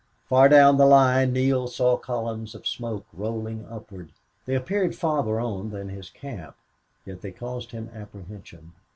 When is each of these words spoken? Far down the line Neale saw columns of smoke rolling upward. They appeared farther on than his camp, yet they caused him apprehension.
Far 0.25 0.49
down 0.49 0.77
the 0.79 0.87
line 0.87 1.31
Neale 1.31 1.67
saw 1.67 1.95
columns 1.95 2.55
of 2.55 2.65
smoke 2.65 3.05
rolling 3.13 3.67
upward. 3.69 4.11
They 4.47 4.55
appeared 4.55 4.95
farther 4.95 5.39
on 5.39 5.69
than 5.69 5.89
his 5.89 6.09
camp, 6.09 6.55
yet 7.05 7.21
they 7.21 7.29
caused 7.31 7.69
him 7.69 7.87
apprehension. 7.93 8.71